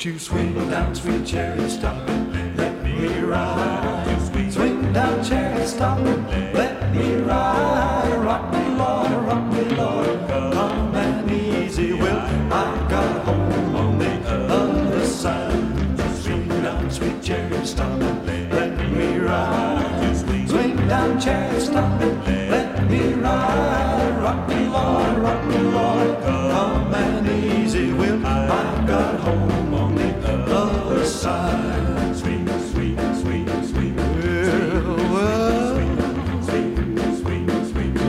don't 0.01 0.13
you 0.13 0.19
swing 0.19 0.55
down, 0.71 0.95
sweet 0.95 1.23
chariot, 1.27 1.69
stop 1.69 2.09
and 2.09 2.57
let 2.57 2.83
me 2.83 3.19
ride? 3.19 4.51
Swing 4.51 4.91
down, 4.91 5.23
chariot, 5.23 5.67
stop 5.67 5.99
and 5.99 6.55
let 6.55 6.91
me 6.91 7.17
ride. 7.17 8.11
Rock 8.25 8.51
me, 8.51 8.65
Lord, 8.77 9.11
rock 9.27 9.53
me, 9.53 9.63
Lord, 9.75 10.27
come 10.27 10.95
and 10.95 11.31
easy. 11.31 11.93
Well, 11.93 12.17
I 12.51 12.89
got 12.89 13.25
home 13.25 13.75
on 13.75 13.99
the 13.99 14.27
other 14.27 15.05
side. 15.05 16.15
Swing 16.15 16.47
down, 16.47 16.89
sweet 16.89 17.21
chariot, 17.21 17.67
stop 17.67 18.01
and 18.01 18.51
let 18.51 18.75
me 18.91 19.17
ride. 19.19 20.15
Swing 20.49 20.77
down, 20.87 21.21
chariot, 21.21 21.61
stop 21.61 22.01
and 22.01 22.49
let 22.49 22.70
me 22.91 23.13
ride. 23.13 24.17
Rock 24.21 24.49
me, 24.49 24.67
Lord, 24.67 25.17
rock 25.19 25.45
me, 25.45 25.57
Lord, 25.57 26.21
come 26.23 26.93
and 26.93 27.27
easy. 27.27 27.93
Well, 27.93 28.25
I've 28.25 28.87
got 28.87 29.19
home 29.21 29.73
on 29.73 29.95
the 29.95 30.11
other 30.29 31.05
side. 31.05 32.15
Sweet, 32.15 32.47
sweet, 32.71 32.99
sweet, 33.21 33.47
sweet. 33.71 33.95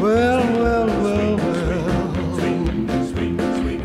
Well, 0.02 0.42
well, 0.64 0.86
well, 1.04 1.36
well. 1.36 1.62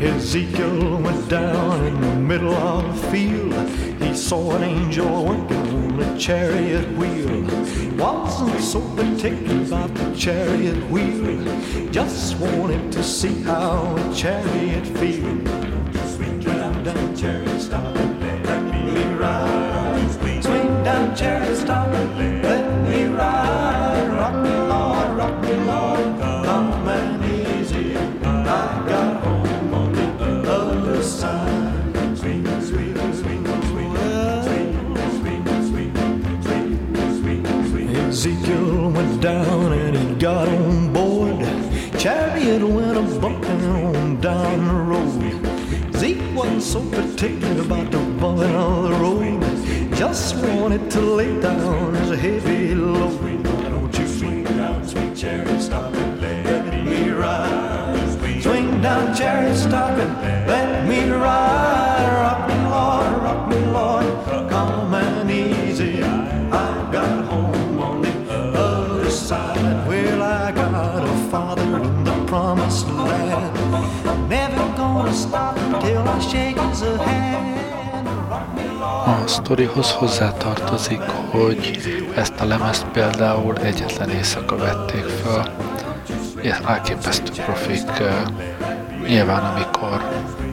Ezekiel 0.02 1.00
went 1.00 1.28
down 1.28 1.86
in 1.86 2.00
the 2.00 2.14
middle 2.16 2.54
of 2.54 2.82
the 2.86 2.94
field. 3.10 3.54
He 4.02 4.14
saw 4.14 4.56
an 4.56 4.62
angel 4.64 5.24
working 5.24 5.67
chariot 6.18 6.88
wheel. 6.98 7.42
Wasn't 7.96 8.60
so 8.60 8.80
particular 8.96 9.62
about 9.62 9.94
the 9.94 10.14
chariot 10.16 10.90
wheel. 10.90 11.44
Just 11.92 12.36
wanted 12.38 12.90
to 12.92 13.04
see 13.04 13.42
how 13.42 13.94
a 13.96 14.14
chariot 14.14 14.84
feels. 14.98 16.16
Swing 16.16 16.40
down, 16.40 16.82
down, 16.82 17.16
chariot, 17.16 17.60
stop 17.60 17.96
and 17.96 18.46
let 18.46 18.62
me 18.64 19.04
ride. 19.14 20.42
Swing 20.42 20.82
down, 20.82 21.14
chariot, 21.14 21.56
stop 21.56 21.77
so 46.68 46.82
particular 46.90 47.62
about 47.62 47.90
the 47.90 47.98
bumping 48.20 48.54
of 48.54 48.82
the 48.82 48.90
road. 48.96 49.96
Just 49.96 50.36
wanted 50.36 50.90
to 50.90 51.00
lay 51.00 51.40
down 51.40 51.96
as 51.96 52.10
a 52.10 52.16
heavy 52.16 52.74
load. 52.74 53.18
Why 53.22 53.70
don't 53.70 53.98
you 53.98 54.06
swing 54.06 54.44
down, 54.44 54.86
sweet 54.86 55.16
chariot, 55.16 55.62
stop 55.62 55.94
and 55.94 56.20
let 56.20 56.84
me 56.84 57.08
ride? 57.08 58.42
Swing 58.42 58.82
down, 58.82 59.16
chariot, 59.16 59.56
stop 59.56 59.98
and 59.98 60.46
let 60.46 60.86
me 60.86 61.08
ride. 61.08 61.87
A 79.06 79.26
sztorihoz 79.26 79.90
hozzátartozik, 79.92 81.00
hogy 81.30 81.78
ezt 82.16 82.40
a 82.40 82.44
lemezt 82.44 82.86
például 82.92 83.56
egyetlen 83.56 84.08
éjszaka 84.10 84.56
vették 84.56 85.04
föl. 85.04 85.42
Ilyen 86.42 86.66
elképesztő 86.68 87.42
profik. 87.44 87.88
ö, 88.00 88.10
Nyilván 89.06 89.44
amikor 89.44 90.02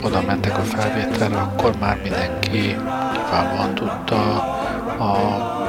oda 0.04 0.22
mentek 0.22 0.58
a 0.58 0.62
felvételre, 0.62 1.38
akkor 1.38 1.74
már 1.80 1.98
mindenki 2.04 2.76
kiválóan 3.14 3.76
tudta 3.76 4.16
a 5.00 5.18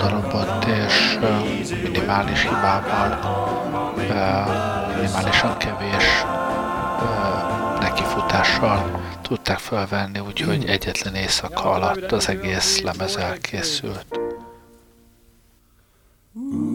darabot, 0.01 0.64
és 0.87 1.18
ö, 1.22 1.27
minimális 1.83 2.43
hibával, 2.43 3.18
ö, 3.97 4.12
minimálisan 4.97 5.57
kevés 5.57 6.24
nekifutással 7.80 9.01
tudták 9.22 9.59
felvenni, 9.59 10.18
úgyhogy 10.18 10.64
egyetlen 10.64 11.14
éjszaka 11.14 11.70
alatt 11.70 12.12
az 12.12 12.28
egész 12.28 12.80
lemez 12.80 13.16
elkészült. 13.16 14.07
are 16.36 16.66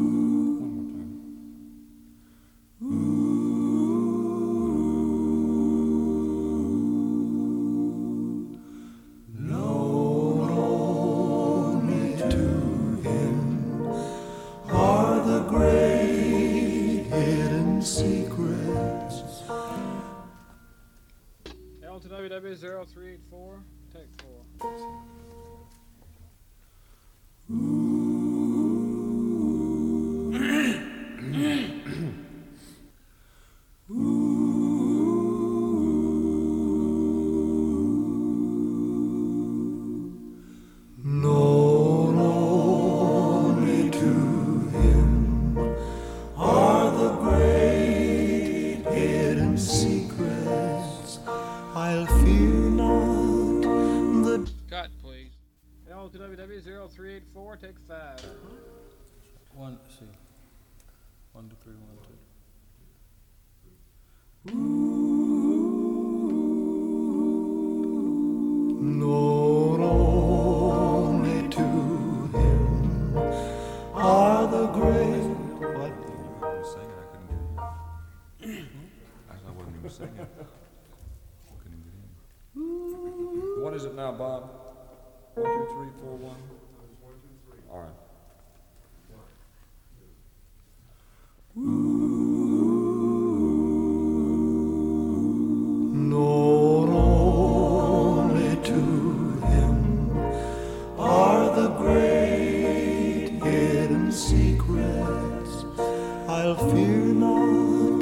Fear 106.51 107.13
not 107.15 107.99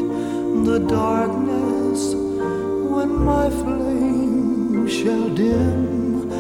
the 0.66 0.80
darkness 0.80 2.16
when 2.16 3.24
my 3.24 3.48
flame 3.48 4.88
shall 4.88 5.30
dim. 5.30 6.32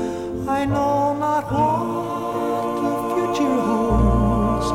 I 0.49 0.65
know 0.65 1.15
not 1.19 1.51
what 1.51 2.81
the 2.81 2.93
future 3.13 3.61
holds, 3.61 4.71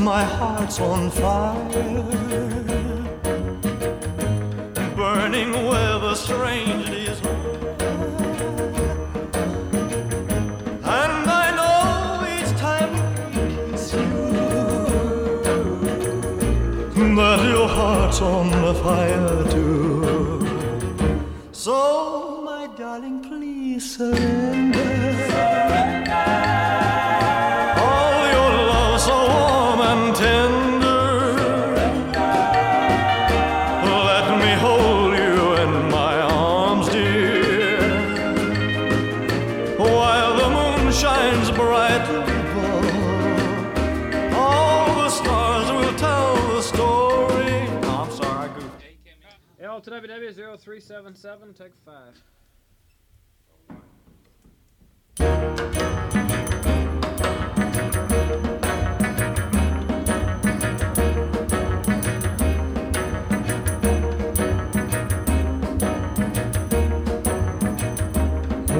my 0.04 0.22
heart's 0.22 0.78
on 0.80 1.10
fire, 1.10 2.02
burning 4.94 5.50
with 5.70 6.02
a 6.12 6.14
strange 6.14 6.84
desire. 6.90 7.74
And 11.00 11.26
I 11.42 11.46
know 11.58 12.26
each 12.36 12.52
time 12.58 12.92
we 12.92 13.32
kiss 13.54 13.94
you 13.94 14.14
that 17.16 17.40
your 17.48 17.68
heart's 17.68 18.20
on 18.20 18.50
the 18.50 18.74
fire 18.82 19.44
too. 19.54 20.46
So, 21.52 22.42
my 22.44 22.66
darling, 22.76 23.22
please 23.22 23.96
surrender. 23.96 24.43
0377, 51.14 51.54
take 51.54 51.74
five. 51.84 52.20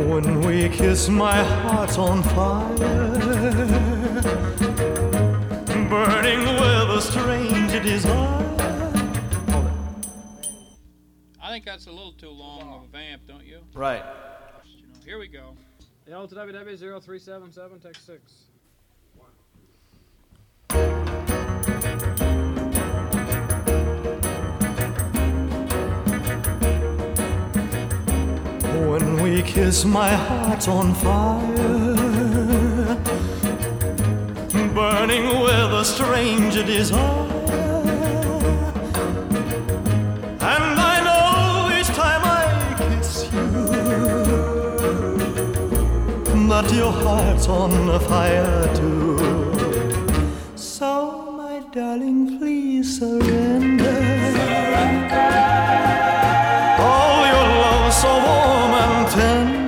When 0.08 0.40
we 0.40 0.68
kiss, 0.68 1.08
my 1.08 1.42
heart's 1.44 1.98
on 1.98 2.22
fire, 2.22 2.78
burning 5.88 6.40
with 6.40 6.90
a 6.90 7.00
strange 7.00 7.72
desire. 7.82 8.40
I 11.40 11.48
think 11.56 11.66
that's 11.66 11.86
a 11.86 11.90
little 11.92 12.12
too 12.12 12.13
long 12.58 12.72
of 12.74 12.84
a 12.84 12.86
vamp, 12.88 13.22
don't 13.26 13.44
you? 13.44 13.60
Right. 13.74 14.02
You 14.64 14.86
know, 14.86 14.94
here 15.04 15.18
we 15.18 15.28
go. 15.28 15.56
LWW 16.08 16.78
0377, 16.78 17.80
take 17.80 17.96
six. 17.96 18.32
When 28.90 29.22
we 29.22 29.42
kiss, 29.42 29.84
my 29.84 30.08
heart's 30.10 30.68
on 30.68 30.94
fire, 30.94 31.50
burning 34.74 35.40
with 35.40 35.72
a 35.72 35.84
strange 35.84 36.54
desire. 36.54 37.33
That 46.48 46.72
your 46.72 46.92
heart's 46.92 47.48
on 47.48 47.70
fire 48.00 48.68
too. 48.74 49.18
So, 50.56 51.32
my 51.36 51.62
darling, 51.72 52.38
please 52.38 52.98
surrender. 52.98 54.00
Oh, 56.78 57.18
your 57.32 57.46
love 57.62 57.92
so 57.92 58.12
warm 58.26 58.74
and 58.82 59.08
tender. 59.08 59.64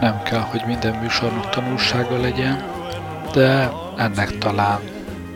Nem 0.00 0.22
kell, 0.22 0.40
hogy 0.40 0.62
minden 0.66 0.94
műsornak 0.94 1.50
tanulsága 1.50 2.20
legyen, 2.20 2.64
de 3.32 3.70
ennek 3.96 4.38
talán 4.38 4.80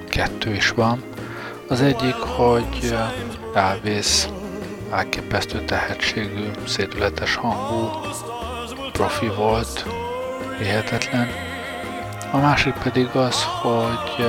kettő 0.08 0.54
is 0.54 0.70
van. 0.70 1.02
Az 1.68 1.80
egyik, 1.80 2.14
hogy 2.14 2.94
Elvis 3.54 4.28
elképesztő 4.92 5.64
tehetségű, 5.64 6.50
szédületes 6.66 7.34
hangú, 7.34 7.90
profi 9.02 9.28
volt, 9.28 9.86
hihetetlen. 10.58 11.28
A 12.30 12.38
másik 12.38 12.72
pedig 12.72 13.06
az, 13.06 13.44
hogy 13.44 14.24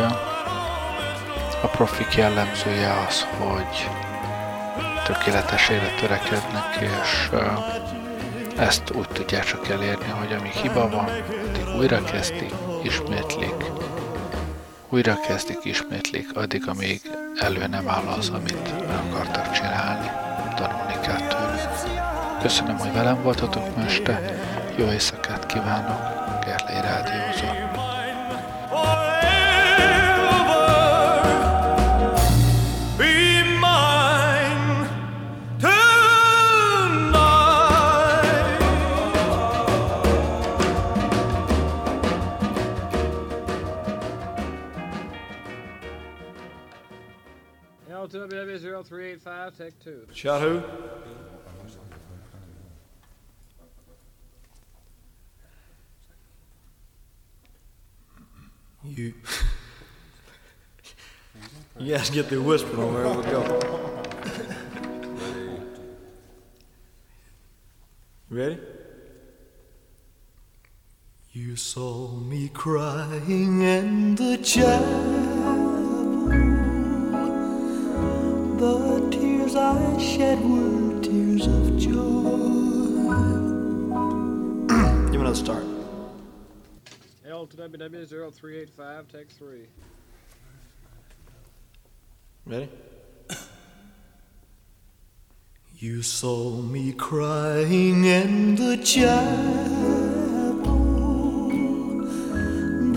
a 1.61 1.67
profik 1.67 2.15
jellemzője 2.15 2.93
az, 3.07 3.27
hogy 3.37 3.89
tökéletesére 5.05 5.93
törekednek, 5.99 6.75
és 6.79 7.29
ezt 8.57 8.91
úgy 8.91 9.07
tudják 9.07 9.43
csak 9.43 9.67
elérni, 9.67 10.09
hogy 10.09 10.33
ami 10.39 10.49
hiba 10.61 10.89
van, 10.89 11.05
addig 11.05 11.75
újra 11.77 12.03
kezdik, 12.03 12.53
ismétlik, 12.83 13.65
újra 14.89 15.19
kezdik, 15.27 15.59
ismétlik, 15.63 16.27
addig, 16.33 16.63
amíg 16.67 17.01
elő 17.39 17.67
nem 17.67 17.89
áll 17.89 18.05
az, 18.17 18.29
amit 18.29 18.87
meg 18.87 19.11
akartak 19.11 19.51
csinálni. 19.51 20.09
Tanulni 20.55 20.99
kell 21.01 21.27
tőlük. 21.27 22.01
Köszönöm, 22.41 22.77
hogy 22.77 22.93
velem 22.93 23.21
voltatok 23.23 23.75
ma. 23.75 23.83
Jó 24.77 24.91
éjszakát 24.91 25.45
kívánok, 25.45 25.99
Gerlé 26.45 26.79
Rádiózott. 26.79 27.81
LTWW 48.03 48.83
0385, 48.83 49.55
take 49.57 49.73
two. 49.83 50.05
Shot 50.13 50.41
who? 50.41 50.61
You. 58.85 59.13
you 61.79 61.95
guys 61.95 62.09
get 62.09 62.29
the 62.29 62.41
whispering 62.41 62.81
on 62.81 62.93
where 62.93 63.07
we 63.07 63.23
go. 63.23 63.61
Ready? 68.29 68.59
You 71.31 71.55
saw 71.55 72.09
me 72.09 72.49
crying 72.49 73.61
in 73.61 74.15
the 74.15 74.35
chapel. 74.43 75.13
The 78.57 79.09
tears 79.11 79.55
I 79.55 79.97
shed 79.97 80.43
were 80.43 80.99
tears 81.01 81.47
of 81.47 81.77
joy. 81.77 81.93
Give 84.67 85.11
me 85.11 85.19
another 85.19 85.35
start. 85.35 85.72
L 87.33 87.47
to 87.47 87.57
WW0385, 87.57 89.07
take 89.11 89.31
three. 89.31 89.65
Ready? 92.45 92.69
You 95.79 96.03
saw 96.03 96.61
me 96.61 96.93
crying 96.93 98.05
in 98.05 98.55
the 98.55 98.77
chapel. 98.77 99.09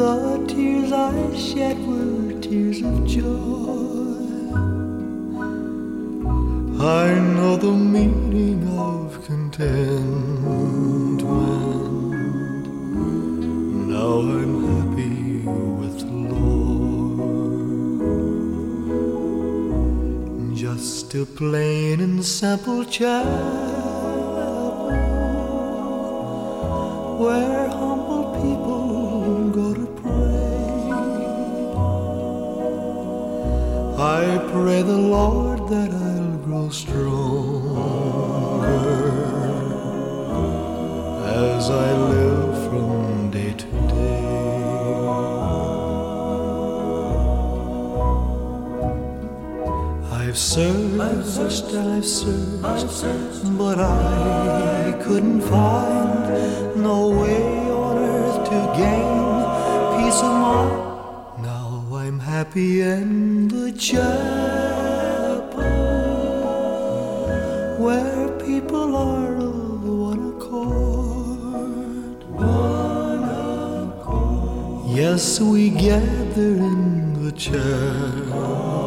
The 0.02 0.44
tears 0.46 0.92
I 0.92 1.34
shed 1.34 1.78
were 1.86 2.38
tears 2.38 2.82
of 2.82 3.06
joy. 3.06 3.22
I 6.84 7.18
know 7.34 7.56
the 7.56 7.72
meaning 7.72 8.68
of 8.78 9.24
contentment. 9.24 10.45
Now 14.06 14.20
I'm 14.20 14.54
happy 14.70 15.18
with 15.80 15.96
the 15.98 16.14
Lord. 16.32 17.18
Just 20.56 21.12
a 21.16 21.26
plain 21.26 22.00
and 22.00 22.24
simple 22.24 22.84
chapel 22.84 23.32
where 27.18 27.68
humble 27.68 28.26
people 28.40 29.50
go 29.58 29.74
to 29.74 29.86
pray. 30.00 30.68
I 34.22 34.22
pray 34.52 34.82
the 34.82 35.02
Lord 35.16 35.60
that 35.68 35.90
I'll 35.90 36.38
grow 36.46 36.68
stronger 36.68 37.16
as 41.24 41.70
I 41.70 41.92
live 42.10 42.15
day. 50.56 50.72
I've 50.98 51.24
searched 51.26 51.72
and 51.74 51.88
I've 51.96 52.04
searched, 52.90 53.58
but 53.58 53.78
I 53.78 54.94
couldn't 55.04 55.42
find 55.42 56.82
no 56.82 57.10
way 57.10 57.70
on 57.70 57.98
earth 57.98 58.48
to 58.48 58.58
gain 58.80 59.44
peace 59.96 60.20
of 60.28 60.34
mind. 60.46 60.72
Now 61.42 61.68
I'm 61.92 62.18
happy 62.18 62.80
in 62.80 63.48
the 63.48 63.70
chapel 63.72 64.06
where 67.84 68.28
people 68.38 68.96
are 68.96 69.36
of 69.36 69.84
one 69.84 70.22
accord. 70.32 72.18
One 72.32 73.24
accord. 73.90 74.96
Yes, 74.96 75.38
we 75.38 75.68
gather 75.68 76.52
in 76.70 77.22
the 77.22 77.32
chapel 77.32 78.86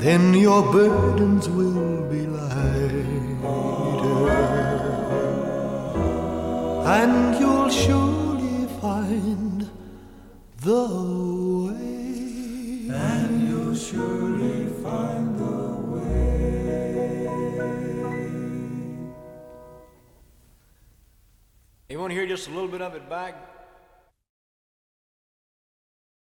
Then 0.00 0.32
your 0.32 0.62
burdens 0.72 1.46
will 1.46 2.08
be 2.08 2.26
lighter. 2.26 3.04
And 6.88 7.38
you'll 7.38 7.68
surely 7.68 8.66
find 8.80 9.68
the 10.62 10.86
way. 11.66 12.88
And 12.88 13.46
you'll 13.46 13.74
surely 13.74 14.72
find 14.82 15.38
the 15.38 15.68
way. 15.92 16.40
You 21.90 21.98
want 21.98 22.10
to 22.10 22.14
hear 22.14 22.26
just 22.26 22.48
a 22.48 22.50
little 22.52 22.68
bit 22.68 22.80
of 22.80 22.94
it 22.94 23.06
back? 23.10 23.59